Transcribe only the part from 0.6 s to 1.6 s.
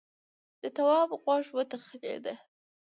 د تواب غوږ